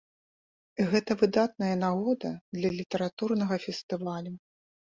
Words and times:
І 0.79 0.85
гэта 0.93 1.17
выдатная 1.19 1.69
нагода 1.83 2.33
для 2.57 2.73
літаратурнага 2.81 3.63
фестывалю! 3.69 4.31